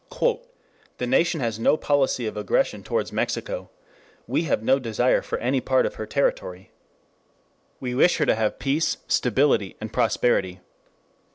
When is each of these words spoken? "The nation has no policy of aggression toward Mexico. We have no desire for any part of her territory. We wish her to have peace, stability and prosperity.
"The 0.97 1.05
nation 1.05 1.41
has 1.41 1.59
no 1.59 1.77
policy 1.77 2.25
of 2.25 2.35
aggression 2.35 2.81
toward 2.81 3.11
Mexico. 3.13 3.69
We 4.25 4.45
have 4.45 4.63
no 4.63 4.79
desire 4.79 5.21
for 5.21 5.37
any 5.37 5.61
part 5.61 5.85
of 5.85 5.93
her 6.01 6.07
territory. 6.07 6.71
We 7.79 7.93
wish 7.93 8.17
her 8.17 8.25
to 8.25 8.33
have 8.33 8.57
peace, 8.57 8.97
stability 9.07 9.77
and 9.79 9.93
prosperity. 9.93 10.59